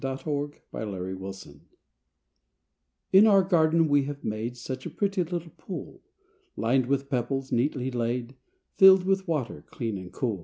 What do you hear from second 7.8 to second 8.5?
laid,